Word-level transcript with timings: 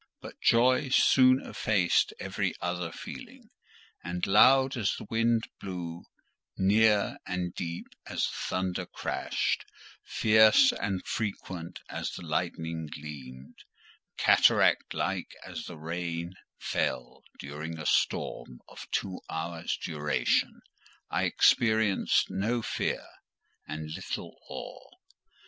But 0.19 0.41
joy 0.41 0.89
soon 0.89 1.45
effaced 1.45 2.11
every 2.19 2.55
other 2.59 2.91
feeling; 2.91 3.51
and 4.03 4.25
loud 4.25 4.75
as 4.75 4.95
the 4.95 5.05
wind 5.11 5.43
blew, 5.59 6.05
near 6.57 7.19
and 7.27 7.53
deep 7.53 7.85
as 8.07 8.23
the 8.23 8.31
thunder 8.35 8.87
crashed, 8.87 9.63
fierce 10.03 10.71
and 10.73 11.05
frequent 11.05 11.81
as 11.87 12.13
the 12.13 12.23
lightning 12.23 12.87
gleamed, 12.87 13.59
cataract 14.17 14.95
like 14.95 15.35
as 15.45 15.65
the 15.65 15.77
rain 15.77 16.33
fell 16.57 17.23
during 17.37 17.77
a 17.77 17.85
storm 17.85 18.59
of 18.67 18.89
two 18.89 19.21
hours' 19.29 19.77
duration, 19.77 20.61
I 21.11 21.25
experienced 21.25 22.27
no 22.31 22.63
fear 22.63 23.05
and 23.67 23.91
little 23.93 24.35
awe. 24.49 24.89